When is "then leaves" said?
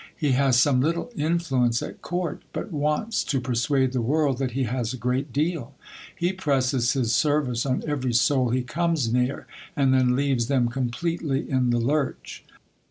9.93-10.47